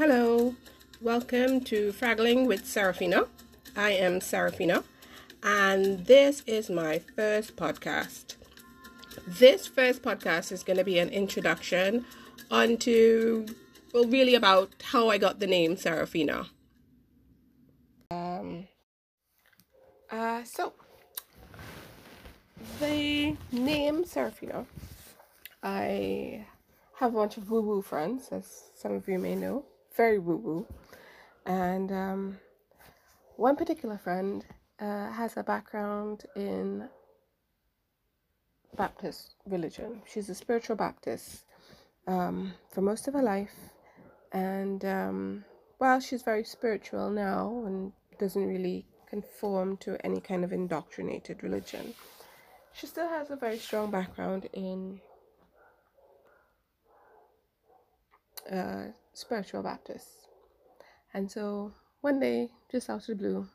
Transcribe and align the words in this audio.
Hello, 0.00 0.54
welcome 1.02 1.60
to 1.60 1.92
Fraggling 1.92 2.46
with 2.46 2.64
Serafina. 2.64 3.26
I 3.76 3.90
am 3.90 4.22
Serafina, 4.22 4.82
and 5.42 6.06
this 6.06 6.42
is 6.46 6.70
my 6.70 7.00
first 7.00 7.54
podcast. 7.54 8.36
This 9.26 9.66
first 9.66 10.00
podcast 10.00 10.52
is 10.52 10.62
going 10.62 10.78
to 10.78 10.84
be 10.84 10.98
an 10.98 11.10
introduction 11.10 12.06
onto, 12.50 13.44
well, 13.92 14.06
really 14.06 14.34
about 14.34 14.70
how 14.84 15.10
I 15.10 15.18
got 15.18 15.38
the 15.38 15.46
name 15.46 15.76
Serafina. 15.76 16.46
Um, 18.10 18.68
uh, 20.10 20.44
so, 20.44 20.72
the 22.80 23.36
name 23.52 24.06
Serafina, 24.06 24.64
I 25.62 26.46
have 26.94 27.12
a 27.14 27.18
bunch 27.18 27.36
of 27.36 27.50
woo 27.50 27.60
woo 27.60 27.82
friends, 27.82 28.30
as 28.32 28.70
some 28.74 28.92
of 28.92 29.06
you 29.06 29.18
may 29.18 29.34
know, 29.34 29.66
very 29.96 30.18
woo 30.18 30.36
woo. 30.36 30.66
And 31.46 31.90
um, 31.90 32.38
one 33.36 33.56
particular 33.56 33.98
friend 33.98 34.44
uh, 34.78 35.10
has 35.10 35.36
a 35.36 35.42
background 35.42 36.24
in 36.36 36.88
Baptist 38.76 39.34
religion. 39.46 40.02
She's 40.06 40.28
a 40.28 40.34
spiritual 40.34 40.76
Baptist 40.76 41.44
um, 42.06 42.52
for 42.70 42.80
most 42.80 43.08
of 43.08 43.14
her 43.14 43.22
life. 43.22 43.54
And 44.32 44.84
um, 44.84 45.44
well, 45.78 46.00
she's 46.00 46.22
very 46.22 46.44
spiritual 46.44 47.10
now 47.10 47.64
and 47.66 47.92
doesn't 48.18 48.46
really 48.46 48.86
conform 49.08 49.76
to 49.78 49.96
any 50.06 50.20
kind 50.20 50.44
of 50.44 50.52
indoctrinated 50.52 51.42
religion. 51.42 51.94
She 52.72 52.86
still 52.86 53.08
has 53.08 53.30
a 53.30 53.36
very 53.36 53.58
strong 53.58 53.90
background 53.90 54.48
in 54.52 55.00
uh, 58.50 58.84
spiritual 59.20 59.62
Baptist. 59.62 60.08
And 61.12 61.30
so 61.30 61.72
one 62.00 62.18
day, 62.20 62.50
just 62.70 62.88
out 62.88 63.00
of 63.00 63.06
the 63.06 63.14
blue, 63.14 63.46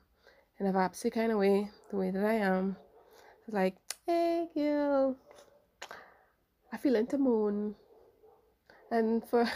in 0.59 0.67
a 0.67 0.73
vapsy 0.73 1.11
kind 1.11 1.31
of 1.31 1.39
way, 1.39 1.69
the 1.89 1.97
way 1.97 2.11
that 2.11 2.23
I 2.23 2.35
am, 2.35 2.77
I 2.79 3.41
was 3.47 3.53
like, 3.53 3.75
hey, 4.05 4.47
girl, 4.53 5.17
I 6.71 6.77
feel 6.77 6.95
into 6.95 7.17
moon. 7.17 7.75
And 8.91 9.27
for, 9.27 9.49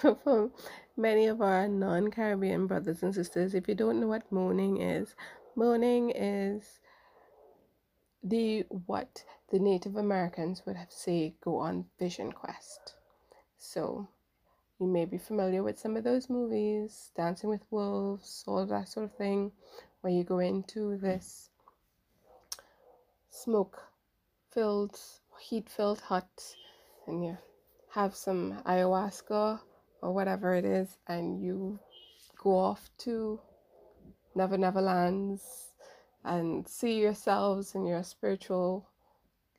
for 0.00 0.50
many 0.96 1.26
of 1.26 1.40
our 1.40 1.66
non 1.68 2.10
Caribbean 2.10 2.66
brothers 2.66 3.02
and 3.02 3.14
sisters, 3.14 3.54
if 3.54 3.66
you 3.66 3.74
don't 3.74 4.00
know 4.00 4.08
what 4.08 4.30
moaning 4.30 4.80
is, 4.80 5.14
moaning 5.56 6.10
is 6.10 6.80
the 8.22 8.64
what 8.86 9.24
the 9.50 9.58
Native 9.58 9.96
Americans 9.96 10.62
would 10.64 10.76
have 10.76 10.92
say 10.92 11.34
go 11.42 11.56
on 11.56 11.86
vision 11.98 12.30
quest. 12.32 12.94
So 13.58 14.08
you 14.82 14.88
may 14.88 15.04
be 15.04 15.16
familiar 15.16 15.62
with 15.62 15.78
some 15.78 15.96
of 15.96 16.02
those 16.02 16.28
movies, 16.28 17.12
Dancing 17.16 17.48
with 17.48 17.62
Wolves, 17.70 18.42
all 18.48 18.66
that 18.66 18.88
sort 18.88 19.04
of 19.04 19.14
thing, 19.14 19.52
where 20.00 20.12
you 20.12 20.24
go 20.24 20.40
into 20.40 20.96
this 20.96 21.50
smoke 23.30 23.80
filled, 24.50 24.98
heat 25.40 25.70
filled 25.70 26.00
hut 26.00 26.56
and 27.06 27.24
you 27.24 27.38
have 27.90 28.16
some 28.16 28.60
ayahuasca 28.66 29.60
or 30.02 30.12
whatever 30.12 30.52
it 30.52 30.64
is, 30.64 30.98
and 31.06 31.40
you 31.40 31.78
go 32.36 32.58
off 32.58 32.90
to 32.98 33.38
Never 34.34 34.58
Never 34.58 34.80
Lands 34.80 35.74
and 36.24 36.66
see 36.66 36.98
yourselves 36.98 37.76
in 37.76 37.86
your 37.86 38.02
spiritual 38.02 38.88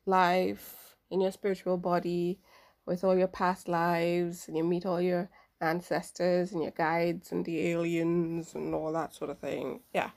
life, 0.05 0.97
in 1.09 1.21
your 1.21 1.31
spiritual 1.31 1.77
body, 1.77 2.41
with 2.85 3.03
all 3.03 3.17
your 3.17 3.27
past 3.27 3.67
lives 3.67 4.47
and 4.47 4.57
you 4.57 4.63
meet 4.63 4.85
all 4.85 5.01
your 5.01 5.29
ancestors 5.61 6.51
and 6.51 6.61
your 6.61 6.71
guides 6.71 7.31
and 7.31 7.45
the 7.45 7.67
aliens 7.67 8.55
and 8.55 8.75
all 8.75 8.91
that 8.91 9.13
sort 9.13 9.29
of 9.29 9.39
thing. 9.39 9.79
Yeah, 9.93 10.11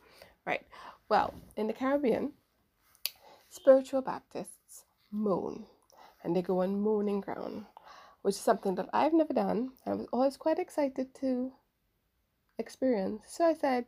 right. 0.45 0.67
Well, 1.09 1.35
in 1.57 1.69
the 1.69 1.73
Caribbean, 1.73 2.33
spiritual 3.49 4.03
Baptists 4.03 4.85
moan 5.11 5.67
and 6.23 6.35
they 6.35 6.43
go 6.43 6.63
on 6.63 6.81
moaning 6.81 7.21
ground, 7.21 7.67
which 8.23 8.35
is 8.35 8.41
something 8.41 8.75
that 8.75 8.89
I've 8.93 9.13
never 9.13 9.33
done. 9.33 9.71
I 9.87 9.95
was 9.95 10.07
always 10.13 10.37
quite 10.37 10.59
excited 10.59 11.15
to 11.21 11.53
experience. 12.59 13.23
So 13.29 13.45
I 13.45 13.55
said, 13.55 13.87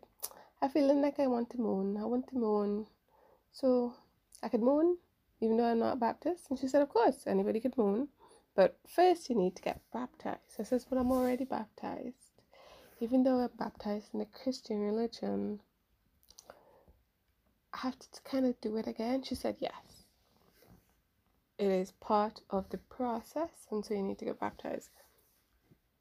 I'm 0.63 0.71
feeling 0.71 1.03
like 1.03 1.19
I 1.19 1.27
want 1.27 1.51
to 1.51 1.61
moan. 1.61 1.97
I 1.97 2.05
want 2.05 2.29
to 2.29 2.37
moan. 2.37 2.87
So 3.53 3.95
I 4.43 4.49
could 4.49 4.63
moan, 4.63 4.99
even 5.41 5.57
though 5.57 5.65
I'm 5.65 5.81
not 5.81 5.99
Baptist. 5.99 6.47
And 6.51 6.59
she 6.59 6.69
said, 6.69 6.83
Of 6.83 6.89
course, 6.89 7.25
anybody 7.27 7.61
could 7.61 7.77
moan. 7.77 8.09
But 8.59 8.77
first, 8.89 9.31
you 9.31 9.37
need 9.37 9.55
to 9.55 9.63
get 9.63 9.81
baptized. 9.93 10.59
I 10.59 10.65
says, 10.65 10.85
But 10.85 10.99
I'm 10.99 11.13
already 11.13 11.45
baptized. 11.45 12.33
Even 12.99 13.23
though 13.23 13.39
I'm 13.39 13.51
baptized 13.57 14.09
in 14.13 14.19
the 14.19 14.27
Christian 14.27 14.81
religion, 14.81 15.61
I 17.73 17.77
have 17.77 17.97
to 18.01 18.09
kind 18.25 18.45
of 18.45 18.61
do 18.61 18.77
it 18.77 18.89
again. 18.89 19.23
She 19.23 19.37
said, 19.37 19.59
Yes. 19.61 20.03
It 21.57 21.69
is 21.69 21.93
part 22.01 22.41
of 22.51 22.69
the 22.71 22.79
process, 22.79 23.69
and 23.71 23.85
so 23.85 23.95
you 23.95 24.03
need 24.03 24.19
to 24.19 24.25
get 24.25 24.41
baptized. 24.41 24.91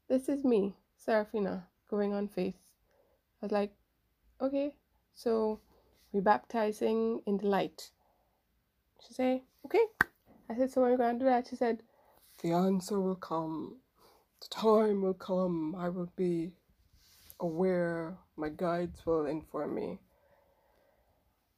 This 0.08 0.28
is 0.28 0.42
me, 0.42 0.74
Serafina, 0.96 1.68
going 1.88 2.12
on 2.12 2.26
faith. 2.26 2.56
I 3.40 3.46
was 3.46 3.52
like, 3.52 3.72
Okay, 4.40 4.74
so 5.14 5.60
we're 6.10 6.22
baptizing 6.22 7.20
in 7.24 7.38
the 7.38 7.46
light. 7.46 7.90
She 9.06 9.14
said, 9.14 9.42
Okay. 9.64 9.84
I 10.50 10.56
said, 10.56 10.72
So 10.72 10.80
when 10.80 10.90
we're 10.90 10.96
going 10.96 11.20
to 11.20 11.24
do 11.24 11.30
that, 11.30 11.46
she 11.46 11.54
said, 11.54 11.84
the 12.42 12.52
answer 12.52 13.00
will 13.00 13.16
come. 13.16 13.78
The 14.40 14.48
time 14.48 15.02
will 15.02 15.14
come. 15.14 15.74
I 15.76 15.88
will 15.88 16.12
be 16.16 16.52
aware. 17.40 18.16
My 18.36 18.48
guides 18.48 19.04
will 19.04 19.26
inform 19.26 19.74
me. 19.74 19.98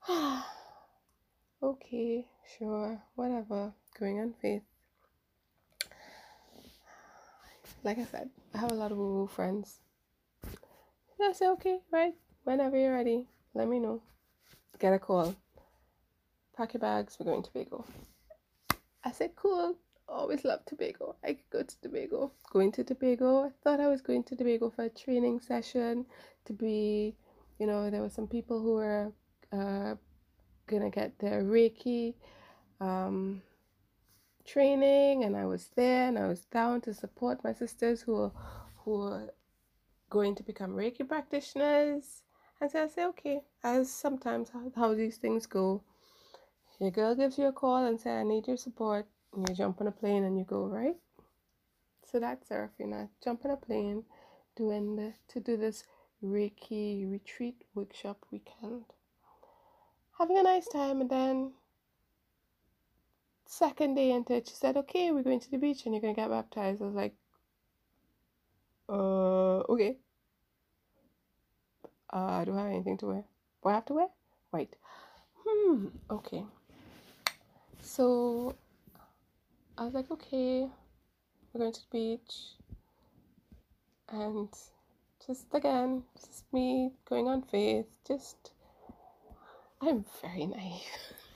okay, 1.62 2.26
sure, 2.58 3.02
whatever. 3.14 3.74
Going 3.98 4.20
on 4.20 4.34
faith. 4.40 4.62
Like 7.84 7.98
I 7.98 8.04
said, 8.04 8.30
I 8.54 8.58
have 8.58 8.72
a 8.72 8.74
lot 8.74 8.92
of 8.92 8.98
woo 8.98 9.20
woo 9.20 9.26
friends. 9.26 9.80
I 11.22 11.32
say, 11.32 11.48
okay, 11.48 11.80
right, 11.90 12.14
whenever 12.44 12.78
you're 12.78 12.94
ready, 12.94 13.26
let 13.54 13.68
me 13.68 13.78
know. 13.78 14.00
Get 14.78 14.94
a 14.94 14.98
call. 14.98 15.34
Pack 16.56 16.72
your 16.72 16.80
bags, 16.80 17.18
we're 17.18 17.26
going 17.26 17.42
to 17.42 17.50
Tobago. 17.50 17.84
I 19.04 19.12
said, 19.12 19.36
cool 19.36 19.76
always 20.10 20.44
loved 20.44 20.66
Tobago. 20.66 21.16
I 21.24 21.34
could 21.34 21.50
go 21.50 21.62
to 21.62 21.80
Tobago. 21.80 22.32
Going 22.52 22.72
to 22.72 22.84
Tobago, 22.84 23.44
I 23.44 23.50
thought 23.62 23.80
I 23.80 23.88
was 23.88 24.02
going 24.02 24.24
to 24.24 24.36
Tobago 24.36 24.70
for 24.70 24.84
a 24.84 24.90
training 24.90 25.40
session 25.40 26.06
to 26.44 26.52
be, 26.52 27.14
you 27.58 27.66
know, 27.66 27.90
there 27.90 28.02
were 28.02 28.10
some 28.10 28.26
people 28.26 28.60
who 28.60 28.74
were 28.74 29.12
uh, 29.52 29.94
gonna 30.66 30.90
get 30.90 31.18
their 31.18 31.42
Reiki 31.42 32.14
um, 32.80 33.42
training, 34.44 35.24
and 35.24 35.36
I 35.36 35.46
was 35.46 35.70
there 35.76 36.08
and 36.08 36.18
I 36.18 36.26
was 36.26 36.40
down 36.46 36.80
to 36.82 36.94
support 36.94 37.44
my 37.44 37.52
sisters 37.52 38.02
who 38.02 38.14
were, 38.14 38.32
who 38.84 38.98
were 38.98 39.34
going 40.08 40.34
to 40.34 40.42
become 40.42 40.72
Reiki 40.72 41.06
practitioners. 41.06 42.22
And 42.60 42.70
so 42.70 42.82
I 42.82 42.88
say, 42.88 43.04
okay, 43.06 43.40
as 43.64 43.90
sometimes 43.90 44.50
how, 44.50 44.70
how 44.76 44.94
these 44.94 45.16
things 45.16 45.46
go. 45.46 45.82
Your 46.78 46.90
girl 46.90 47.14
gives 47.14 47.38
you 47.38 47.46
a 47.46 47.52
call 47.52 47.84
and 47.84 48.00
say, 48.00 48.10
I 48.10 48.22
need 48.22 48.46
your 48.48 48.56
support 48.56 49.06
you 49.36 49.54
jump 49.54 49.80
on 49.80 49.86
a 49.86 49.92
plane 49.92 50.24
and 50.24 50.36
you 50.38 50.44
go 50.44 50.66
right? 50.66 50.96
So 52.10 52.18
that's 52.18 52.48
Serafina 52.48 53.08
jump 53.22 53.44
on 53.44 53.52
a 53.52 53.56
plane 53.56 54.04
doing 54.56 54.96
the, 54.96 55.12
to 55.28 55.40
do 55.40 55.56
this 55.56 55.84
Reiki 56.24 57.10
retreat 57.10 57.64
workshop 57.74 58.26
weekend. 58.30 58.84
Having 60.18 60.38
a 60.38 60.42
nice 60.42 60.66
time 60.68 61.00
and 61.00 61.08
then 61.08 61.52
second 63.46 63.94
day 63.94 64.12
into 64.12 64.34
it 64.34 64.46
she 64.46 64.54
said 64.54 64.76
okay 64.76 65.10
we're 65.10 65.24
going 65.24 65.40
to 65.40 65.50
the 65.50 65.58
beach 65.58 65.84
and 65.84 65.92
you're 65.94 66.02
gonna 66.02 66.14
get 66.14 66.28
baptized. 66.30 66.82
I 66.82 66.84
was 66.84 66.94
like 66.94 67.14
uh 68.88 69.60
okay. 69.70 69.96
Uh, 72.12 72.40
I 72.40 72.44
don't 72.44 72.58
have 72.58 72.66
anything 72.66 72.98
to 72.98 73.06
wear? 73.06 73.24
What 73.62 73.70
I 73.70 73.74
have 73.74 73.86
to 73.86 73.94
wear? 73.94 74.08
White. 74.50 74.74
Hmm 75.46 75.86
okay. 76.10 76.44
So 77.80 78.56
I 79.80 79.84
was 79.84 79.94
like, 79.94 80.10
okay, 80.10 80.68
we're 81.52 81.58
going 81.60 81.72
to 81.72 81.80
the 81.80 81.86
beach. 81.90 82.34
And 84.10 84.50
just 85.26 85.46
again, 85.54 86.02
just 86.20 86.44
me 86.52 86.92
going 87.08 87.26
on 87.26 87.40
faith. 87.40 87.86
Just, 88.06 88.50
I'm 89.80 90.04
very 90.20 90.44
naive 90.44 90.82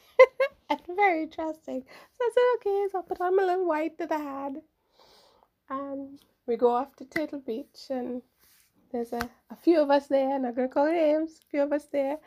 and 0.69 0.81
very 0.95 1.27
trusting. 1.27 1.85
So 2.13 2.21
I 2.21 2.31
said, 2.35 2.43
okay, 2.57 2.87
so 2.93 2.99
I 2.99 3.03
put 3.09 3.21
on 3.23 3.35
my 3.35 3.45
little 3.45 3.67
white 3.67 3.97
that 3.97 4.13
I 4.13 4.19
had. 4.19 4.57
And 5.71 6.21
we 6.47 6.57
go 6.57 6.71
off 6.71 6.95
to 6.97 7.07
Turtle 7.07 7.41
Beach, 7.41 7.87
and 7.89 8.21
there's 8.93 9.15
a, 9.15 9.27
a 9.49 9.57
few 9.57 9.81
of 9.81 9.91
us 9.91 10.09
there, 10.09 10.39
not 10.39 10.55
gonna 10.55 10.69
call 10.69 10.93
names, 10.93 11.41
a 11.43 11.51
few 11.51 11.63
of 11.63 11.73
us 11.73 11.87
there. 11.87 12.19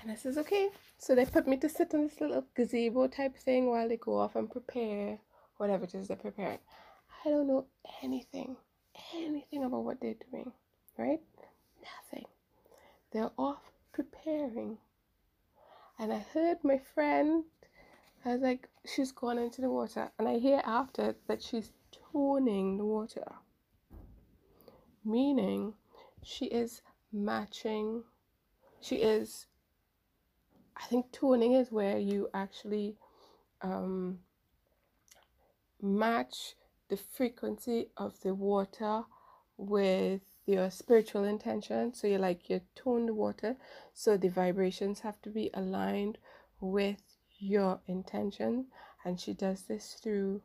And 0.00 0.10
I 0.10 0.14
says, 0.14 0.38
okay. 0.38 0.70
So 0.96 1.14
they 1.14 1.26
put 1.26 1.46
me 1.46 1.58
to 1.58 1.68
sit 1.68 1.92
on 1.92 2.04
this 2.04 2.22
little 2.22 2.46
gazebo 2.56 3.08
type 3.08 3.36
thing 3.36 3.66
while 3.68 3.86
they 3.86 3.98
go 3.98 4.18
off 4.18 4.34
and 4.34 4.50
prepare 4.50 5.18
whatever 5.58 5.84
it 5.84 5.94
is 5.94 6.08
they're 6.08 6.16
preparing. 6.16 6.58
I 7.24 7.28
don't 7.28 7.46
know 7.46 7.66
anything, 8.02 8.56
anything 9.14 9.64
about 9.64 9.84
what 9.84 10.00
they're 10.00 10.14
doing. 10.30 10.52
right? 10.96 11.20
Nothing. 11.82 12.26
They're 13.12 13.30
off 13.38 13.62
preparing. 13.92 14.78
And 15.98 16.12
I 16.12 16.24
heard 16.32 16.58
my 16.62 16.78
friend, 16.94 17.44
I 18.24 18.30
was 18.32 18.40
like, 18.40 18.68
she's 18.86 19.12
gone 19.12 19.38
into 19.38 19.60
the 19.60 19.70
water. 19.70 20.10
And 20.18 20.28
I 20.28 20.38
hear 20.38 20.62
after 20.64 21.16
that 21.26 21.42
she's 21.42 21.70
toning 22.12 22.78
the 22.78 22.84
water, 22.84 23.26
meaning 25.04 25.74
she 26.22 26.46
is 26.46 26.82
matching, 27.12 28.04
she 28.80 28.96
is, 28.96 29.46
I 30.76 30.84
think 30.84 31.10
toning 31.10 31.52
is 31.54 31.72
where 31.72 31.98
you 31.98 32.28
actually 32.32 32.96
um, 33.62 34.20
match 35.80 36.54
the 36.88 36.96
frequency 36.96 37.90
of 37.96 38.20
the 38.22 38.34
water 38.34 39.02
with 39.56 40.22
your 40.46 40.70
spiritual 40.70 41.24
intention. 41.24 41.92
So 41.92 42.06
you're 42.06 42.18
like 42.18 42.48
you 42.48 42.60
tone 42.74 43.06
the 43.06 43.14
water, 43.14 43.56
so 43.92 44.16
the 44.16 44.28
vibrations 44.28 45.00
have 45.00 45.20
to 45.22 45.30
be 45.30 45.50
aligned 45.54 46.18
with 46.60 47.02
your 47.38 47.80
intention. 47.86 48.66
And 49.04 49.20
she 49.20 49.34
does 49.34 49.62
this 49.62 49.94
through 50.02 50.42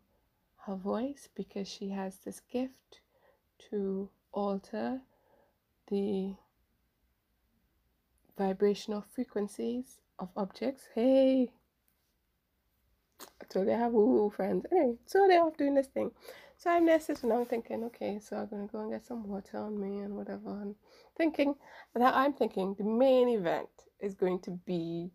her 0.65 0.75
voice 0.75 1.30
because 1.36 1.68
she 1.68 1.89
has 1.89 2.18
this 2.18 2.41
gift 2.51 3.00
to 3.69 4.09
alter 4.31 5.01
the 5.88 6.36
vibrational 8.38 9.03
frequencies 9.13 10.00
of 10.19 10.29
objects. 10.36 10.88
Hey, 10.95 11.51
You 13.56 13.72
I 13.72 13.78
have 13.78 13.94
woo 13.94 14.06
woo 14.06 14.30
friends. 14.30 14.66
Anyway, 14.72 14.96
so 15.06 15.28
they're 15.28 15.44
off 15.44 15.58
doing 15.58 15.75
this 15.75 15.88
thing. 15.88 16.12
So 16.58 16.72
I'm 16.72 16.86
there 16.86 17.00
sitting 17.00 17.30
down 17.30 17.46
thinking, 17.46 17.84
okay, 17.86 18.20
so 18.20 18.38
I'm 18.38 18.48
gonna 18.48 18.68
go 18.68 18.80
and 18.80 18.92
get 18.92 19.06
some 19.06 19.28
water 19.28 19.58
on 19.58 19.80
me 19.80 20.00
and 20.00 20.16
whatever. 20.16 20.62
And 20.62 20.75
thinking, 21.16 21.56
that 21.94 22.16
I'm 22.16 22.34
thinking 22.34 22.75
the 22.78 22.84
main 22.84 23.30
event 23.30 23.70
is 24.00 24.16
going 24.16 24.40
to 24.42 24.52
be 24.66 25.12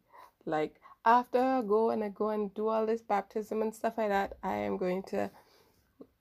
like 0.46 0.80
after 1.04 1.40
I 1.40 1.62
go 1.62 1.90
and 1.90 2.04
I 2.04 2.10
go 2.10 2.30
and 2.30 2.52
do 2.54 2.68
all 2.68 2.86
this 2.86 3.02
baptism 3.02 3.62
and 3.62 3.74
stuff 3.74 3.94
like 3.98 4.08
that, 4.10 4.36
I 4.42 4.54
am 4.56 4.76
going 4.76 5.02
to 5.04 5.30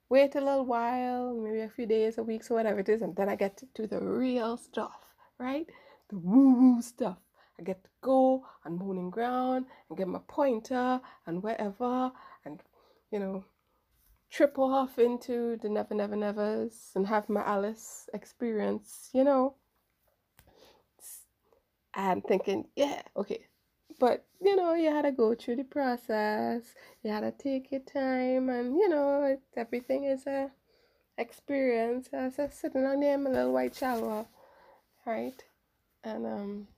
wait 0.08 0.34
a 0.34 0.40
little 0.40 0.64
while, 0.64 1.34
maybe 1.34 1.60
a 1.60 1.68
few 1.68 1.86
days, 1.86 2.18
a 2.18 2.22
week, 2.22 2.50
or 2.50 2.54
whatever 2.54 2.80
it 2.80 2.88
is, 2.88 3.02
and 3.02 3.14
then 3.14 3.28
I 3.28 3.36
get 3.36 3.58
to 3.58 3.66
do 3.74 3.86
the 3.86 4.00
real 4.00 4.56
stuff, 4.56 4.96
right? 5.38 5.66
The 6.08 6.16
woo 6.16 6.54
woo 6.54 6.82
stuff. 6.82 7.18
I 7.58 7.62
get 7.62 7.82
to 7.84 7.90
go 8.00 8.44
on 8.64 8.78
moaning 8.78 9.10
ground 9.10 9.66
and 9.88 9.98
get 9.98 10.08
my 10.08 10.20
pointer 10.28 11.00
and 11.26 11.42
wherever 11.42 12.12
and 12.44 12.62
you 13.10 13.18
know, 13.18 13.44
trip 14.30 14.58
off 14.58 14.98
into 14.98 15.56
the 15.62 15.68
never, 15.68 15.94
never, 15.94 16.16
nevers 16.16 16.92
and 16.94 17.06
have 17.06 17.28
my 17.28 17.42
Alice 17.42 18.08
experience, 18.12 19.10
you 19.12 19.24
know. 19.24 19.54
And 21.94 22.22
thinking, 22.24 22.66
yeah, 22.76 23.02
okay. 23.16 23.46
But, 23.98 24.24
you 24.40 24.54
know, 24.54 24.74
you 24.74 24.90
had 24.90 25.02
to 25.02 25.10
go 25.12 25.34
through 25.34 25.56
the 25.56 25.64
process, 25.64 26.62
you 27.02 27.10
had 27.10 27.20
to 27.20 27.32
take 27.32 27.72
your 27.72 27.80
time, 27.80 28.48
and, 28.48 28.76
you 28.76 28.88
know, 28.88 29.36
everything 29.56 30.04
is 30.04 30.26
a 30.26 30.52
experience. 31.16 32.08
I 32.12 32.26
was 32.26 32.54
sitting 32.54 32.84
on 32.84 33.00
there 33.00 33.14
in 33.14 33.24
my 33.24 33.30
little 33.30 33.52
white 33.52 33.72
shalwar, 33.72 34.26
right? 35.04 35.42
And, 36.04 36.26
um, 36.26 36.68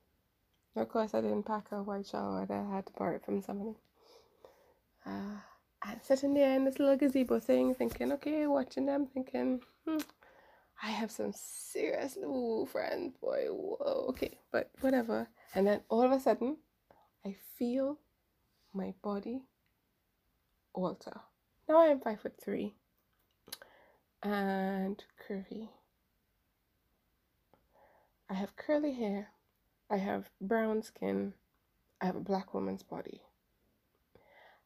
of 0.77 0.89
course, 0.89 1.15
I 1.15 1.21
didn't 1.21 1.45
pack 1.45 1.67
a 1.73 1.83
white 1.83 2.07
shalwar, 2.07 2.51
I 2.51 2.75
had 2.77 2.87
to 2.87 2.93
borrow 2.93 3.17
it 3.17 3.25
from 3.25 3.43
somebody. 3.43 3.77
Uh, 5.05 5.39
and 5.87 6.01
sitting 6.03 6.35
there 6.35 6.55
in 6.55 6.65
this 6.65 6.79
little 6.79 6.97
gazebo 6.97 7.41
thing, 7.41 7.75
thinking, 7.75 8.13
okay, 8.13 8.47
watching 8.47 8.87
them, 8.87 9.07
thinking, 9.07 9.61
hmm, 9.87 9.99
I 10.83 10.91
have 10.91 11.11
some 11.11 11.33
serious 11.35 12.17
new 12.17 12.67
friends, 12.71 13.17
boy. 13.19 13.47
Whoa, 13.49 14.07
okay, 14.11 14.39
but 14.51 14.71
whatever. 14.81 15.29
And 15.55 15.67
then 15.67 15.81
all 15.89 16.03
of 16.03 16.13
a 16.13 16.21
sudden, 16.21 16.57
I 17.25 17.37
feel 17.59 17.99
my 18.73 18.95
body 19.03 19.43
alter. 20.73 21.21
Now 21.69 21.81
I 21.81 21.87
am 21.87 22.01
five 22.01 22.21
foot 22.21 22.35
three 22.43 22.75
and 24.23 25.03
curvy. 25.29 25.69
I 28.29 28.35
have 28.35 28.57
curly 28.57 28.93
hair. 28.93 29.29
I 29.91 29.97
have 29.97 30.31
brown 30.41 30.83
skin. 30.83 31.35
I 32.01 32.07
have 32.07 32.17
a 32.17 32.21
black 32.21 32.55
woman's 32.55 32.85
body. 32.85 33.23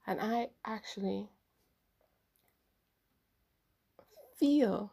And 0.06 0.20
I 0.20 0.50
actually 0.66 1.30
feel 4.38 4.92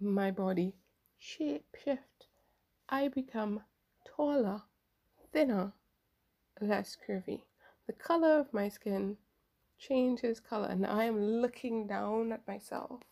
my 0.00 0.32
body 0.32 0.74
shape 1.16 1.76
shift. 1.84 2.26
I 2.88 3.06
become 3.06 3.62
taller, 4.04 4.62
thinner, 5.32 5.72
less 6.60 6.96
curvy. 7.06 7.42
The 7.86 7.92
color 7.92 8.38
of 8.40 8.52
my 8.52 8.68
skin 8.68 9.16
changes 9.78 10.40
color, 10.40 10.68
and 10.68 10.84
I 10.84 11.04
am 11.04 11.20
looking 11.40 11.86
down 11.86 12.32
at 12.32 12.46
myself 12.48 13.02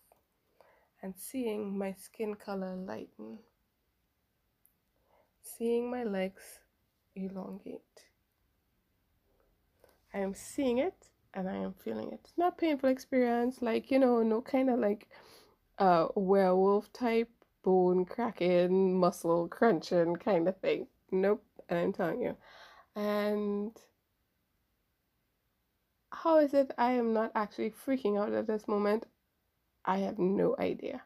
and 1.02 1.14
seeing 1.16 1.78
my 1.78 1.92
skin 1.92 2.34
color 2.34 2.74
lighten, 2.74 3.38
seeing 5.56 5.90
my 5.90 6.04
legs 6.04 6.60
elongate. 7.14 7.80
I 10.12 10.18
am 10.18 10.34
seeing 10.34 10.78
it 10.78 11.08
and 11.34 11.48
I 11.48 11.56
am 11.56 11.74
feeling 11.74 12.12
it. 12.12 12.32
Not 12.36 12.58
painful 12.58 12.88
experience, 12.88 13.62
like 13.62 13.90
you 13.90 13.98
know, 13.98 14.22
no 14.22 14.40
kind 14.40 14.70
of 14.70 14.78
like 14.78 15.08
uh 15.78 16.08
werewolf 16.14 16.92
type 16.92 17.30
bone 17.62 18.04
cracking, 18.04 18.98
muscle 18.98 19.48
crunching 19.48 20.16
kind 20.16 20.48
of 20.48 20.56
thing. 20.58 20.86
Nope, 21.10 21.44
and 21.68 21.78
I'm 21.78 21.92
telling 21.92 22.22
you. 22.22 22.36
And 22.96 23.76
how 26.10 26.38
is 26.38 26.54
it 26.54 26.72
I 26.78 26.92
am 26.92 27.12
not 27.12 27.32
actually 27.34 27.70
freaking 27.70 28.18
out 28.18 28.32
at 28.32 28.46
this 28.46 28.66
moment? 28.66 29.06
I 29.84 29.98
have 29.98 30.18
no 30.18 30.56
idea. 30.58 31.02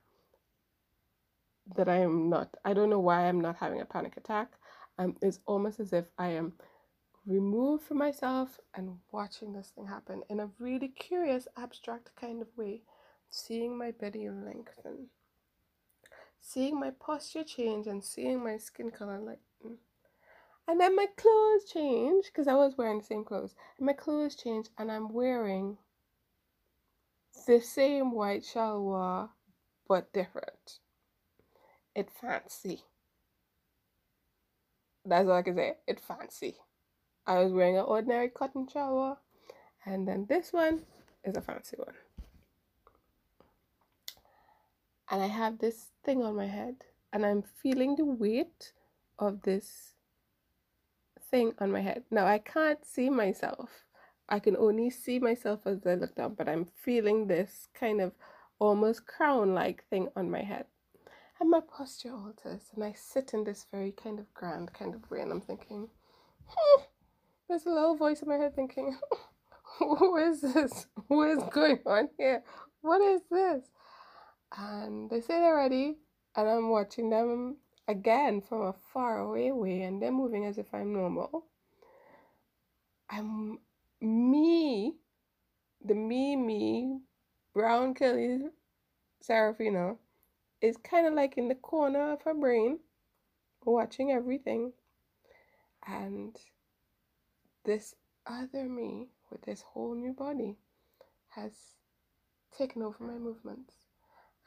That 1.77 1.89
I 1.89 1.99
am 1.99 2.29
not. 2.29 2.55
I 2.65 2.75
don't 2.75 2.91
know 2.91 3.01
why 3.01 3.29
I'm 3.29 3.41
not 3.41 3.57
having 3.57 3.81
a 3.81 3.87
panic 3.87 4.17
attack. 4.17 4.53
Um, 4.99 5.17
it's 5.23 5.41
almost 5.47 5.81
as 5.81 5.93
if 5.93 6.05
I 6.19 6.29
am 6.29 6.53
removed 7.27 7.85
from 7.85 7.99
myself 7.99 8.59
and 8.75 8.99
watching 9.11 9.53
this 9.53 9.71
thing 9.71 9.87
happen 9.87 10.23
in 10.29 10.41
a 10.41 10.51
really 10.59 10.89
curious, 10.89 11.49
abstract 11.57 12.11
kind 12.17 12.43
of 12.43 12.49
way, 12.57 12.83
seeing 13.31 13.79
my 13.79 13.91
body 13.91 14.29
lengthen, 14.29 15.07
seeing 16.41 16.79
my 16.79 16.91
posture 16.91 17.45
change, 17.45 17.87
and 17.87 18.05
seeing 18.05 18.43
my 18.43 18.57
skin 18.57 18.91
color 18.91 19.19
lighten. 19.19 19.79
And 20.69 20.81
then 20.81 20.95
my 20.95 21.07
clothes 21.17 21.65
change 21.73 22.27
because 22.27 22.47
I 22.49 22.55
was 22.55 22.77
wearing 22.77 22.99
the 22.99 23.05
same 23.05 23.25
clothes. 23.25 23.55
And 23.79 23.87
my 23.87 23.93
clothes 23.93 24.37
change, 24.37 24.69
and 24.79 24.91
I'm 24.93 25.13
wearing 25.13 25.79
the 27.47 27.61
same 27.61 28.13
white 28.13 28.43
shalwar 28.43 29.31
but 29.89 30.13
different. 30.13 30.79
It 31.95 32.11
fancy. 32.11 32.83
That's 35.05 35.29
all 35.29 35.35
I 35.35 35.43
can 35.43 35.57
say. 35.57 35.75
It 35.87 36.01
fancy. 36.01 36.57
I 37.27 37.39
was 37.39 37.53
wearing 37.53 37.77
an 37.77 37.85
ordinary 37.85 38.29
cotton 38.29 38.67
shalwar, 38.67 39.19
and 39.85 40.09
then 40.09 40.27
this 40.29 40.53
one 40.53 40.83
is 41.25 41.37
a 41.37 41.41
fancy 41.41 41.77
one. 41.77 41.95
And 45.11 45.23
I 45.23 45.27
have 45.27 45.59
this 45.59 45.89
thing 46.05 46.23
on 46.23 46.37
my 46.37 46.47
head, 46.47 46.77
and 47.13 47.27
I'm 47.27 47.43
feeling 47.43 47.97
the 47.97 48.05
weight 48.05 48.73
of 49.19 49.43
this 49.43 49.93
thing 51.31 51.53
on 51.59 51.71
my 51.71 51.81
head. 51.81 52.05
Now 52.11 52.27
I 52.27 52.39
can't 52.39 52.85
see 52.85 53.11
myself. 53.11 53.85
I 54.29 54.39
can 54.39 54.57
only 54.57 54.89
see 54.89 55.19
myself 55.19 55.61
as 55.67 55.87
I 55.87 55.95
look 55.95 56.15
down, 56.15 56.35
but 56.35 56.49
I'm 56.49 56.67
feeling 56.83 57.27
this 57.27 57.69
kind 57.75 58.01
of 58.01 58.13
almost 58.59 59.07
crown 59.07 59.53
like 59.55 59.85
thing 59.91 60.09
on 60.17 60.31
my 60.31 60.43
head. 60.43 60.65
My 61.45 61.61
posture 61.61 62.15
alters, 62.15 62.71
and 62.75 62.83
I 62.83 62.93
sit 62.93 63.35
in 63.35 63.45
this 63.45 63.67
very 63.71 63.93
kind 63.93 64.19
of 64.19 64.33
grand 64.33 64.73
kind 64.73 64.95
of 64.95 65.11
way, 65.11 65.21
and 65.21 65.31
I'm 65.31 65.41
thinking, 65.41 65.89
hmm, 66.47 66.83
there's 67.49 67.67
a 67.67 67.71
little 67.71 67.97
voice 67.97 68.23
in 68.23 68.29
my 68.29 68.37
head 68.37 68.55
thinking, 68.55 68.97
who 69.79 70.17
is 70.17 70.41
this? 70.41 70.87
What 71.09 71.29
is 71.31 71.43
going 71.51 71.81
on 71.85 72.09
here? 72.17 72.43
What 72.81 73.03
is 73.03 73.21
this? 73.31 73.65
And 74.57 75.11
they 75.11 75.21
say 75.21 75.41
they're 75.41 75.57
ready, 75.57 75.99
and 76.37 76.49
I'm 76.49 76.71
watching 76.71 77.11
them 77.11 77.59
again 77.87 78.41
from 78.41 78.63
a 78.63 78.75
far 78.93 79.19
away 79.19 79.53
way, 79.53 79.83
and 79.83 80.01
they're 80.01 80.13
moving 80.13 80.47
as 80.47 80.57
if 80.57 80.73
I'm 80.73 80.95
normal. 80.95 81.47
I'm 83.11 83.59
me, 84.01 84.95
the 85.85 85.95
me, 85.95 86.37
me, 86.37 87.01
brown 87.53 87.93
Kelly 87.95 88.39
Serafina, 89.21 89.97
is 90.63 90.77
kind 90.79 91.07
of 91.07 91.15
like 91.15 91.37
in 91.37 91.49
the 91.49 91.55
corner 91.57 92.13
of 92.13 92.23
her 92.23 92.35
brain, 92.35 92.79
watching 93.65 94.13
everything. 94.13 94.73
And 95.87 96.37
this 97.65 97.95
other 98.27 98.65
me 98.69 99.09
with 99.31 99.43
this 99.43 99.63
whole 99.63 99.95
new 99.95 100.13
body 100.13 100.57
has 101.31 101.53
taken 102.57 102.83
over 102.83 103.03
my 103.05 103.19
movements 103.19 103.75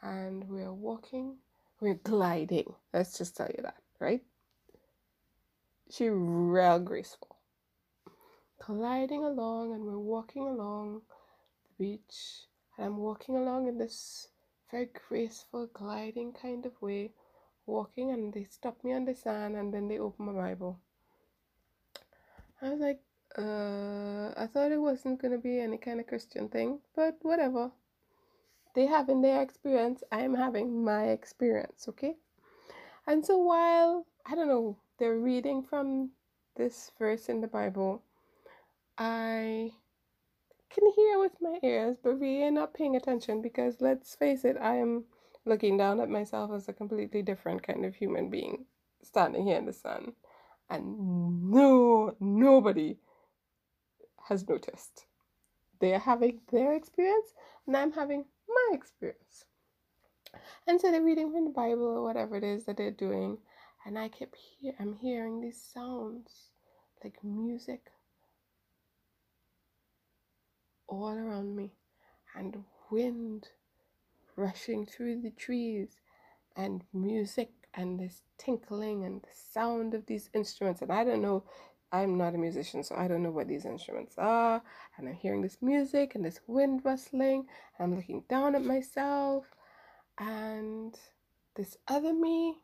and 0.01 0.47
we're 0.47 0.73
walking 0.73 1.37
We're 1.81 1.95
gliding. 1.95 2.73
Let's 2.93 3.17
just 3.17 3.35
tell 3.35 3.47
you 3.47 3.61
that, 3.63 3.75
right? 3.99 4.23
She 5.89 6.09
real 6.09 6.79
graceful. 6.79 7.37
Gliding 8.65 9.23
along 9.23 9.73
and 9.73 9.83
we're 9.83 9.99
walking 9.99 10.43
along 10.47 11.01
the 11.77 11.83
beach. 11.83 12.47
And 12.77 12.87
I'm 12.87 12.97
walking 12.97 13.35
along 13.35 13.67
in 13.67 13.77
this 13.77 14.29
very 14.75 14.89
graceful, 15.07 15.67
gliding 15.67 16.33
kind 16.33 16.65
of 16.65 16.73
way, 16.81 17.09
walking 17.65 18.11
and 18.11 18.33
they 18.33 18.43
stop 18.43 18.83
me 18.83 18.91
on 18.91 19.05
the 19.05 19.15
sand 19.15 19.55
and 19.55 19.73
then 19.73 19.87
they 19.87 19.97
open 19.97 20.25
my 20.25 20.33
Bible. 20.33 20.77
I 22.61 22.71
was 22.71 22.81
like, 22.81 22.99
uh, 23.37 24.33
I 24.35 24.47
thought 24.47 24.73
it 24.73 24.81
wasn't 24.81 25.21
to 25.21 25.37
be 25.37 25.61
any 25.61 25.77
kind 25.77 26.01
of 26.01 26.07
Christian 26.07 26.49
thing, 26.49 26.79
but 26.93 27.15
whatever. 27.21 27.71
They 28.73 28.85
having 28.85 29.21
their 29.21 29.41
experience, 29.41 30.03
I'm 30.11 30.35
having 30.35 30.83
my 30.83 31.05
experience, 31.05 31.85
okay? 31.87 32.17
And 33.07 33.25
so 33.25 33.37
while, 33.37 34.05
I 34.25 34.35
don't 34.35 34.49
know, 34.49 34.75
they're 34.99 35.19
reading 35.19 35.63
from 35.63 36.09
this 36.57 36.91
verse 36.99 37.29
in 37.29 37.39
the 37.39 37.47
Bible, 37.47 38.03
I 38.97 39.71
can 40.69 40.91
hear 40.95 41.19
with 41.19 41.33
my 41.41 41.59
ears, 41.63 41.97
but 42.03 42.19
really 42.19 42.49
not 42.51 42.73
paying 42.73 42.95
attention 42.95 43.41
because 43.41 43.81
let's 43.81 44.15
face 44.15 44.45
it, 44.45 44.57
I 44.59 44.75
am 44.75 45.05
looking 45.45 45.77
down 45.77 45.99
at 45.99 46.09
myself 46.09 46.51
as 46.51 46.67
a 46.67 46.73
completely 46.73 47.21
different 47.21 47.63
kind 47.63 47.85
of 47.85 47.95
human 47.95 48.29
being 48.29 48.65
standing 49.01 49.45
here 49.45 49.57
in 49.57 49.65
the 49.65 49.73
sun. 49.73 50.13
And 50.69 51.51
no, 51.51 52.15
nobody 52.19 52.97
has 54.27 54.47
noticed. 54.47 55.05
They 55.79 55.93
are 55.93 55.99
having 55.99 56.41
their 56.51 56.73
experience, 56.73 57.33
and 57.67 57.77
I'm 57.77 57.91
having 57.91 58.25
my 58.47 58.69
experience. 58.75 59.45
And 60.67 60.81
so 60.81 60.91
they're 60.91 61.03
reading 61.03 61.31
from 61.31 61.45
the 61.45 61.51
Bible 61.51 61.85
or 61.85 62.03
whatever 62.03 62.35
it 62.35 62.43
is 62.43 62.65
that 62.65 62.77
they're 62.77 62.91
doing, 62.91 63.37
and 63.85 63.99
I 63.99 64.07
kept 64.09 64.35
hear 64.35 64.73
I'm 64.79 64.95
hearing 64.95 65.41
these 65.41 65.61
sounds 65.61 66.49
like 67.03 67.23
music 67.23 67.91
all 70.87 71.13
around 71.13 71.55
me, 71.55 71.73
and 72.35 72.63
wind 72.91 73.49
rushing 74.35 74.85
through 74.85 75.21
the 75.21 75.31
trees, 75.31 75.97
and 76.55 76.83
music 76.93 77.51
and 77.73 77.99
this 77.99 78.21
tinkling 78.37 79.03
and 79.03 79.21
the 79.21 79.27
sound 79.33 79.93
of 79.93 80.05
these 80.05 80.29
instruments. 80.33 80.81
And 80.81 80.91
I 80.91 81.03
don't 81.03 81.21
know 81.21 81.43
I'm 81.91 82.17
not 82.17 82.35
a 82.35 82.37
musician, 82.37 82.83
so 82.83 82.95
I 82.95 83.07
don't 83.07 83.23
know 83.23 83.31
what 83.31 83.47
these 83.47 83.65
instruments 83.65 84.15
are. 84.17 84.61
And 84.97 85.07
I'm 85.07 85.15
hearing 85.15 85.41
this 85.41 85.57
music 85.61 86.15
and 86.15 86.25
this 86.25 86.41
wind 86.45 86.81
rustling. 86.83 87.47
And 87.77 87.85
I'm 87.85 87.95
looking 87.95 88.23
down 88.27 88.55
at 88.55 88.63
myself. 88.63 89.45
And 90.17 90.97
this 91.55 91.77
other 91.87 92.13
me 92.13 92.57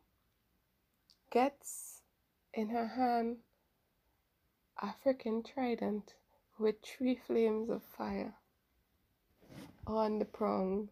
gets 1.31 2.01
in 2.53 2.69
her 2.69 2.87
hand 2.87 3.37
a 4.81 4.93
freaking 5.05 5.45
trident 5.45 6.15
with 6.61 6.75
three 6.83 7.15
flames 7.15 7.69
of 7.69 7.81
fire 7.97 8.33
on 9.87 10.19
the 10.19 10.25
prongs. 10.25 10.91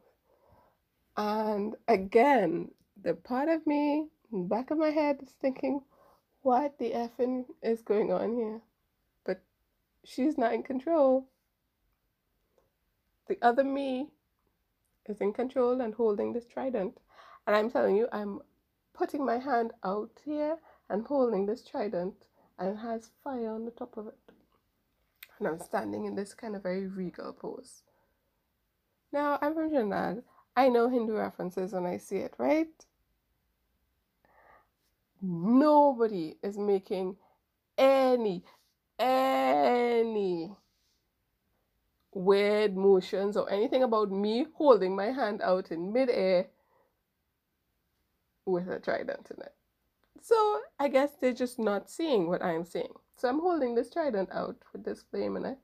And 1.15 1.75
again, 1.87 2.71
the 3.01 3.13
part 3.13 3.49
of 3.49 3.65
me, 3.67 4.07
back 4.31 4.71
of 4.71 4.77
my 4.77 4.89
head, 4.89 5.19
is 5.21 5.35
thinking, 5.41 5.81
what 6.41 6.77
the 6.79 6.91
effing 6.91 7.45
is 7.61 7.81
going 7.81 8.11
on 8.11 8.33
here? 8.33 8.61
But 9.25 9.41
she's 10.03 10.37
not 10.37 10.53
in 10.53 10.63
control. 10.63 11.27
The 13.27 13.37
other 13.41 13.63
me 13.63 14.07
is 15.05 15.21
in 15.21 15.33
control 15.33 15.81
and 15.81 15.93
holding 15.93 16.33
this 16.33 16.47
trident. 16.47 16.99
And 17.45 17.55
I'm 17.55 17.69
telling 17.69 17.95
you, 17.95 18.07
I'm 18.11 18.39
putting 18.93 19.25
my 19.25 19.37
hand 19.37 19.71
out 19.83 20.11
here 20.25 20.57
and 20.89 21.05
holding 21.05 21.45
this 21.45 21.63
trident, 21.63 22.15
and 22.57 22.69
it 22.69 22.81
has 22.81 23.11
fire 23.23 23.49
on 23.49 23.65
the 23.65 23.71
top 23.71 23.97
of 23.97 24.07
it. 24.07 24.28
And 25.39 25.47
I'm 25.47 25.59
standing 25.59 26.05
in 26.05 26.15
this 26.15 26.33
kind 26.33 26.55
of 26.55 26.63
very 26.63 26.87
regal 26.87 27.33
pose. 27.33 27.83
Now, 29.11 29.39
I'm 29.41 29.53
from 29.53 29.69
Trinidad. 29.69 30.23
I 30.55 30.69
know 30.69 30.89
Hindu 30.89 31.13
references 31.13 31.73
when 31.73 31.85
I 31.85 31.97
see 31.97 32.17
it, 32.17 32.35
right? 32.37 32.67
nobody 35.21 36.37
is 36.41 36.57
making 36.57 37.15
any 37.77 38.43
any 38.97 40.51
weird 42.13 42.75
motions 42.75 43.37
or 43.37 43.49
anything 43.51 43.83
about 43.83 44.11
me 44.11 44.45
holding 44.55 44.95
my 44.95 45.05
hand 45.05 45.41
out 45.41 45.71
in 45.71 45.93
midair 45.93 46.47
with 48.45 48.67
a 48.67 48.79
trident 48.79 49.27
in 49.31 49.41
it. 49.41 49.53
So 50.21 50.61
I 50.79 50.89
guess 50.89 51.11
they're 51.15 51.33
just 51.33 51.59
not 51.59 51.89
seeing 51.89 52.27
what 52.27 52.43
I'm 52.43 52.65
seeing. 52.65 52.93
So 53.19 53.27
I'm 53.27 53.41
holding 53.41 53.75
this 53.75 53.89
trident 53.89 54.29
out 54.31 54.55
with 54.71 54.85
this 54.85 55.03
flame 55.11 55.35
in 55.35 55.43
it. 55.43 55.57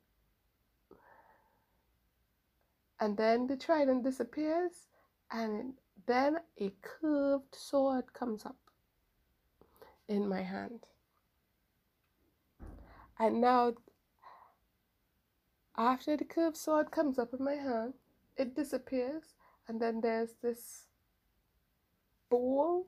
And 2.99 3.15
then 3.15 3.47
the 3.47 3.55
trident 3.55 4.03
disappears, 4.03 4.87
and 5.31 5.75
then 6.05 6.39
a 6.59 6.73
curved 6.81 7.55
sword 7.55 8.11
comes 8.11 8.45
up 8.45 8.57
in 10.09 10.27
my 10.27 10.41
hand. 10.41 10.81
And 13.19 13.39
now, 13.39 13.75
after 15.77 16.17
the 16.17 16.25
curved 16.25 16.57
sword 16.57 16.91
comes 16.91 17.17
up 17.17 17.33
in 17.33 17.45
my 17.45 17.55
hand, 17.55 17.93
it 18.35 18.53
disappears, 18.53 19.33
and 19.69 19.79
then 19.79 20.01
there's 20.01 20.33
this 20.43 20.87
bowl 22.29 22.87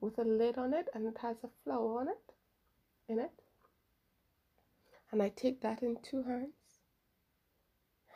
with 0.00 0.18
a 0.18 0.24
lid 0.24 0.58
on 0.58 0.74
it, 0.74 0.88
and 0.94 1.06
it 1.06 1.18
has 1.22 1.36
a 1.44 1.48
flower 1.62 2.00
on 2.00 2.08
it, 2.08 2.32
in 3.08 3.20
it. 3.20 3.30
And 5.12 5.22
I 5.22 5.28
take 5.28 5.60
that 5.62 5.82
in 5.82 5.96
two 6.02 6.22
hands. 6.22 6.54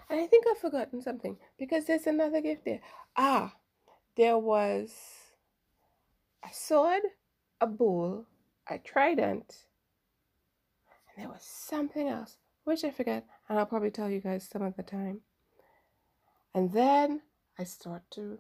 And 0.09 0.21
I 0.21 0.27
think 0.27 0.47
I've 0.47 0.59
forgotten 0.59 1.01
something 1.01 1.39
because 1.59 1.87
there's 1.87 2.07
another 2.07 2.41
gift 2.41 2.65
there. 2.65 2.81
Ah, 3.17 3.55
there 4.17 4.39
was 4.39 4.93
a 6.45 6.53
sword, 6.53 7.03
a 7.61 7.67
bowl, 7.67 8.27
a 8.69 8.79
trident, 8.79 9.65
and 11.09 11.25
there 11.25 11.33
was 11.33 11.43
something 11.43 12.09
else, 12.09 12.37
which 12.65 12.85
I 12.85 12.91
forget, 12.91 13.27
and 13.49 13.59
I'll 13.59 13.67
probably 13.67 13.91
tell 13.91 14.11
you 14.11 14.21
guys 14.21 14.49
some 14.51 14.63
of 14.63 14.77
the 14.77 14.83
time. 14.83 15.21
And 16.55 16.73
then 16.73 17.23
I 17.59 17.65
start 17.65 18.03
to, 18.13 18.39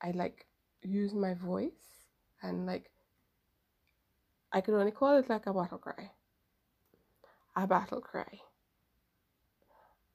I 0.00 0.12
like 0.12 0.46
use 0.82 1.12
my 1.12 1.34
voice 1.34 2.06
and 2.42 2.66
like, 2.66 2.90
I 4.52 4.60
could 4.60 4.74
only 4.74 4.90
call 4.90 5.18
it 5.18 5.28
like 5.28 5.46
a 5.46 5.52
battle 5.52 5.78
cry. 5.78 6.10
A 7.60 7.66
battle 7.66 8.00
cry. 8.00 8.40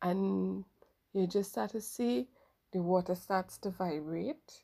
And 0.02 0.66
you 1.14 1.28
just 1.28 1.52
start 1.52 1.72
to 1.72 1.82
see 1.82 2.28
the 2.74 2.82
water 2.82 3.16
starts 3.16 3.58
to 3.60 3.70
vibrate 3.70 4.64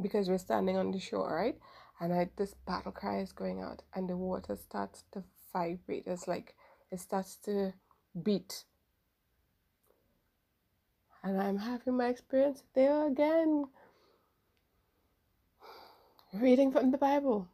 because 0.00 0.28
we're 0.28 0.38
standing 0.38 0.76
on 0.76 0.92
the 0.92 1.00
shore, 1.00 1.34
right? 1.34 1.58
and 2.02 2.12
I 2.12 2.28
this 2.36 2.54
battle 2.66 2.90
cry 2.90 3.20
is 3.20 3.30
going 3.30 3.60
out 3.60 3.82
and 3.94 4.08
the 4.08 4.16
water 4.16 4.56
starts 4.56 5.04
to 5.12 5.22
vibrate. 5.52 6.04
It's 6.06 6.26
like 6.26 6.56
it 6.90 6.98
starts 6.98 7.36
to 7.44 7.72
beat. 8.20 8.64
And 11.22 11.40
I'm 11.40 11.58
having 11.58 11.96
my 11.96 12.08
experience 12.08 12.64
there 12.74 13.06
again. 13.06 13.66
Reading 16.32 16.72
from 16.72 16.90
the 16.90 16.98
Bible. 16.98 17.46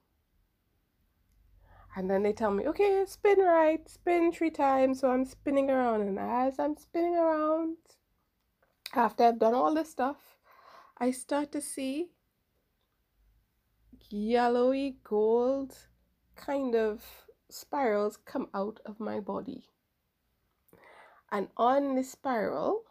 And 1.97 2.09
then 2.09 2.23
they 2.23 2.33
tell 2.33 2.51
me, 2.51 2.67
okay, 2.69 3.05
spin 3.07 3.41
right, 3.41 3.89
spin 3.89 4.33
three 4.33 4.51
times. 4.51 5.01
So 5.01 5.11
I'm 5.11 5.25
spinning 5.25 5.71
around. 5.71 6.03
And 6.03 6.19
as 6.19 6.59
I'm 6.59 6.77
spinning 6.77 7.17
around, 7.17 7.77
after 8.95 9.25
I've 9.25 9.39
done 9.39 9.55
all 9.55 9.75
this 9.75 9.91
stuff, 9.91 10.17
I 10.99 11.11
start 11.11 11.53
to 11.53 11.61
see 11.61 12.07
yellowy 14.11 14.97
gold 15.05 15.77
kind 16.37 16.75
of 16.75 17.05
spirals 17.51 18.17
come 18.17 18.49
out 18.55 18.81
of 18.87 19.01
my 19.01 19.21
body. 19.21 19.65
And 21.31 21.49
on 21.57 21.95
the 21.95 22.05
spiral, 22.05 22.85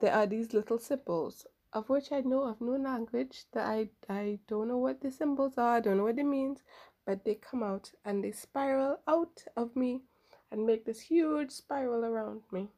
there 0.00 0.12
are 0.12 0.26
these 0.26 0.52
little 0.52 0.78
symbols 0.78 1.46
of 1.72 1.88
which 1.88 2.12
I 2.12 2.20
know 2.20 2.44
of 2.44 2.60
no 2.60 2.72
language 2.72 3.44
that 3.52 3.66
I, 3.66 3.88
I 4.08 4.38
don't 4.48 4.68
know 4.68 4.78
what 4.78 5.00
the 5.00 5.10
symbols 5.10 5.54
are, 5.56 5.76
I 5.76 5.80
don't 5.80 5.96
know 5.96 6.04
what 6.04 6.18
it 6.18 6.24
means, 6.24 6.62
but 7.06 7.24
they 7.24 7.34
come 7.36 7.62
out 7.62 7.92
and 8.04 8.22
they 8.22 8.32
spiral 8.32 9.00
out 9.06 9.44
of 9.56 9.76
me 9.76 10.02
and 10.50 10.66
make 10.66 10.84
this 10.84 11.00
huge 11.00 11.50
spiral 11.50 12.04
around 12.04 12.42
me. 12.50 12.68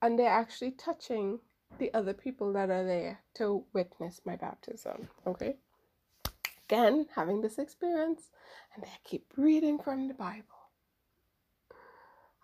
And 0.00 0.18
they're 0.18 0.28
actually 0.28 0.72
touching 0.72 1.40
the 1.78 1.92
other 1.94 2.12
people 2.12 2.52
that 2.52 2.70
are 2.70 2.84
there 2.84 3.20
to 3.34 3.64
witness 3.72 4.20
my 4.24 4.36
baptism. 4.36 5.08
Okay? 5.26 5.56
Again, 6.68 7.06
having 7.14 7.40
this 7.40 7.58
experience, 7.58 8.30
and 8.74 8.84
they 8.84 8.90
keep 9.04 9.32
reading 9.36 9.78
from 9.78 10.08
the 10.08 10.14
Bible. 10.14 10.44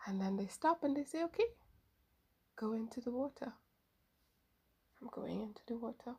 And 0.07 0.21
then 0.21 0.37
they 0.37 0.47
stop 0.47 0.83
and 0.83 0.97
they 0.97 1.05
say, 1.05 1.23
okay, 1.25 1.45
go 2.57 2.73
into 2.73 3.01
the 3.01 3.11
water. 3.11 3.53
I'm 5.01 5.09
going 5.11 5.43
into 5.43 5.63
the 5.67 5.77
water. 5.77 6.15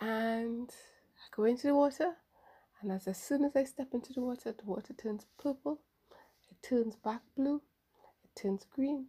And 0.00 0.70
I 0.70 1.34
go 1.34 1.44
into 1.44 1.68
the 1.68 1.74
water, 1.74 2.12
and 2.80 2.92
as, 2.92 3.08
as 3.08 3.16
soon 3.16 3.44
as 3.44 3.56
I 3.56 3.64
step 3.64 3.88
into 3.92 4.12
the 4.12 4.20
water, 4.20 4.52
the 4.52 4.64
water 4.64 4.92
turns 4.92 5.24
purple, 5.42 5.80
it 6.50 6.62
turns 6.62 6.96
back 6.96 7.22
blue, 7.36 7.62
it 8.22 8.40
turns 8.40 8.66
green, 8.74 9.06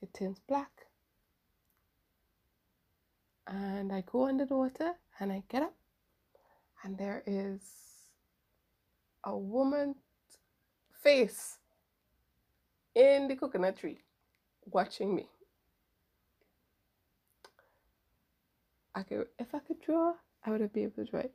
it 0.00 0.14
turns 0.14 0.40
black. 0.48 0.70
And 3.46 3.92
I 3.92 4.02
go 4.10 4.26
under 4.26 4.46
the 4.46 4.56
water 4.56 4.92
and 5.20 5.30
I 5.30 5.42
get 5.50 5.62
up, 5.62 5.74
and 6.82 6.96
there 6.96 7.22
is 7.26 7.60
a 9.24 9.36
woman's 9.36 9.96
face 11.02 11.58
in 12.94 13.28
the 13.28 13.36
coconut 13.36 13.76
tree 13.76 13.98
watching 14.64 15.14
me. 15.14 15.28
I 18.94 19.02
could, 19.02 19.26
if 19.38 19.54
I 19.54 19.58
could 19.58 19.80
draw, 19.80 20.14
I 20.44 20.50
would 20.50 20.60
have 20.60 20.72
been 20.72 20.84
able 20.84 21.04
to 21.04 21.10
draw 21.10 21.20
it. 21.20 21.32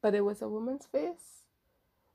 But 0.00 0.14
it 0.14 0.22
was 0.22 0.42
a 0.42 0.48
woman's 0.48 0.86
face, 0.86 1.44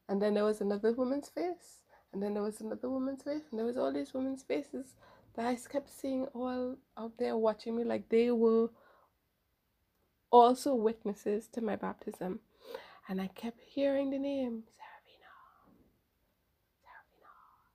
and 0.10 0.22
then 0.22 0.34
there 0.34 0.44
was 0.44 0.62
another 0.62 0.92
woman's 0.94 1.30
face, 1.30 1.82
and 2.12 2.22
then 2.22 2.34
there 2.34 2.44
was 2.44 2.60
another 2.60 2.90
woman's 2.90 3.24
face, 3.24 3.44
and 3.52 3.60
there 3.60 3.66
was 3.66 3.78
all 3.78 3.94
these 3.94 4.14
women's 4.14 4.44
faces 4.44 4.96
that 5.36 5.46
I 5.46 5.56
kept 5.56 5.90
seeing 5.90 6.26
all 6.34 6.78
out 6.98 7.18
there 7.18 7.38
watching 7.38 7.76
me, 7.76 7.84
like 7.84 8.10
they 8.10 8.32
were 8.32 8.70
also 10.32 10.74
witnesses 10.74 11.48
to 11.54 11.62
my 11.62 11.76
baptism. 11.76 12.40
And 13.08 13.22
I 13.22 13.28
kept 13.28 13.60
hearing 13.62 14.10
the 14.10 14.20
name 14.20 14.64
Serafina, 14.78 15.32
Serafina, 16.82 17.32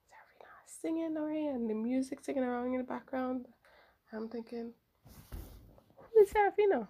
Serafina, 0.08 0.50
singing 0.66 1.16
around, 1.16 1.54
and 1.54 1.70
the 1.70 1.74
music 1.74 2.24
singing 2.24 2.42
around 2.42 2.72
in 2.72 2.78
the 2.78 2.84
background. 2.84 3.46
I'm 4.12 4.28
thinking, 4.28 4.72
who 5.96 6.22
is 6.22 6.30
Serafina? 6.30 6.88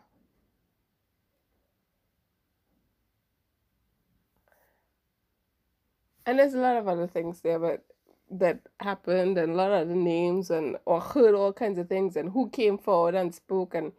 And 6.27 6.39
there's 6.39 6.55
a 6.55 6.59
lot 6.59 6.77
of 6.77 6.89
other 6.89 7.07
things 7.07 7.41
there 7.41 7.59
but 7.59 7.85
that 8.31 8.61
happened 8.81 9.39
and 9.39 9.53
a 9.53 9.55
lot 9.55 9.71
of 9.71 9.89
the 9.89 9.95
names 9.95 10.51
and 10.51 10.77
or 10.85 11.01
heard 11.01 11.35
all 11.35 11.53
kinds 11.53 11.79
of 11.79 11.89
things 11.89 12.17
and 12.17 12.31
who 12.31 12.51
came 12.51 12.77
forward 12.77 13.15
and 13.15 13.35
spoke 13.35 13.75
and 13.75 13.93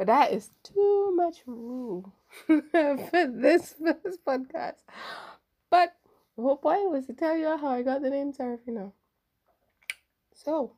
but 0.00 0.06
that 0.06 0.32
is 0.32 0.50
too 0.62 1.12
much 1.14 1.42
woo 1.46 2.10
for 2.46 3.26
this 3.26 3.74
this 3.78 4.16
podcast. 4.26 4.76
But 5.68 5.94
the 6.36 6.42
whole 6.42 6.56
point 6.56 6.90
was 6.90 7.04
to 7.06 7.12
tell 7.12 7.36
you 7.36 7.54
how 7.56 7.68
I 7.68 7.82
got 7.82 8.00
the 8.00 8.08
name 8.08 8.32
Serafina. 8.32 8.92
So 10.32 10.72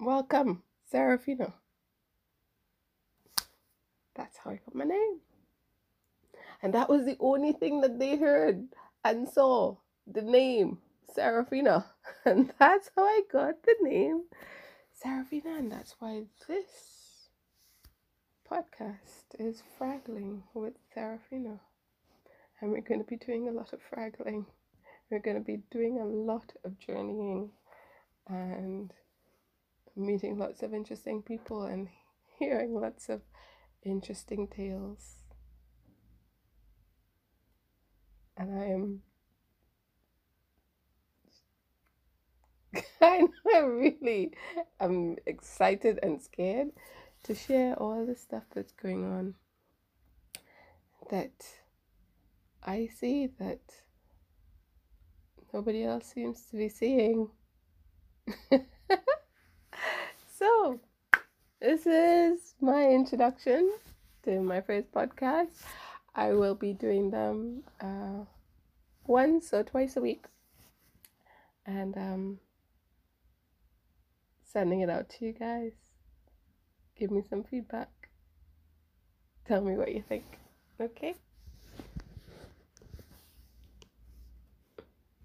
welcome 0.00 0.64
Serafina. 0.90 1.54
That's 4.16 4.38
how 4.38 4.50
I 4.50 4.56
got 4.56 4.74
my 4.74 4.86
name. 4.86 5.20
And 6.62 6.74
that 6.74 6.88
was 6.88 7.04
the 7.04 7.16
only 7.20 7.52
thing 7.52 7.80
that 7.82 8.00
they 8.00 8.16
heard 8.16 8.66
and 9.04 9.28
saw 9.28 9.76
the 10.06 10.22
name 10.22 10.78
Serafina. 11.14 11.86
And 12.24 12.52
that's 12.58 12.90
how 12.96 13.04
I 13.04 13.22
got 13.30 13.62
the 13.62 13.76
name 13.82 14.24
Serafina. 14.92 15.56
And 15.58 15.70
that's 15.70 15.94
why 15.98 16.24
this 16.48 17.28
podcast 18.50 19.24
is 19.38 19.62
fraggling 19.78 20.42
with 20.54 20.74
Serafina. 20.92 21.60
And 22.60 22.70
we're 22.70 22.80
going 22.80 23.00
to 23.00 23.06
be 23.06 23.16
doing 23.16 23.48
a 23.48 23.52
lot 23.52 23.72
of 23.72 23.80
fraggling. 23.80 24.46
We're 25.10 25.20
going 25.20 25.36
to 25.36 25.42
be 25.42 25.62
doing 25.70 26.00
a 26.00 26.04
lot 26.04 26.52
of 26.64 26.78
journeying 26.78 27.50
and 28.28 28.92
meeting 29.94 30.38
lots 30.38 30.62
of 30.62 30.74
interesting 30.74 31.22
people 31.22 31.64
and 31.64 31.88
hearing 32.38 32.74
lots 32.74 33.08
of 33.08 33.22
interesting 33.84 34.48
tales. 34.48 35.16
And 38.36 38.58
I 38.58 38.64
am 38.66 39.02
I 43.00 43.26
really 43.54 44.32
am 44.80 45.16
excited 45.26 45.98
and 46.02 46.20
scared 46.20 46.68
to 47.24 47.34
share 47.34 47.74
all 47.74 48.06
the 48.06 48.14
stuff 48.16 48.44
that's 48.54 48.72
going 48.72 49.04
on 49.04 49.34
that 51.10 51.46
I 52.62 52.88
see 52.98 53.28
that 53.38 53.60
nobody 55.52 55.84
else 55.84 56.06
seems 56.06 56.46
to 56.50 56.56
be 56.56 56.68
seeing. 56.68 57.30
so, 60.38 60.80
this 61.60 61.86
is 61.86 62.54
my 62.60 62.88
introduction 62.88 63.72
to 64.24 64.40
my 64.40 64.60
first 64.60 64.92
podcast. 64.92 65.62
I 66.14 66.32
will 66.32 66.54
be 66.54 66.72
doing 66.72 67.10
them 67.10 67.62
uh, 67.80 68.24
once 69.06 69.52
or 69.52 69.62
twice 69.62 69.96
a 69.96 70.00
week. 70.00 70.24
And 71.64 71.96
um, 71.96 72.38
sending 74.56 74.80
it 74.80 74.88
out 74.88 75.06
to 75.10 75.26
you 75.26 75.34
guys. 75.34 75.72
Give 76.98 77.10
me 77.10 77.22
some 77.28 77.44
feedback. 77.44 77.90
Tell 79.46 79.60
me 79.60 79.76
what 79.76 79.94
you 79.94 80.02
think. 80.08 80.24
Okay? 80.80 81.14